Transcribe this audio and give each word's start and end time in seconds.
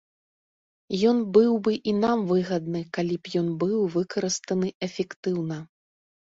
Ён 1.09 1.17
быў 1.37 1.51
бы 1.67 1.73
і 1.91 1.93
нам 2.05 2.17
выгадны, 2.33 2.81
калі 2.99 3.15
б 3.21 3.37
ён 3.43 3.47
быў 3.67 3.79
выкарыстаны 3.99 4.75
эфектыўна. 4.91 5.63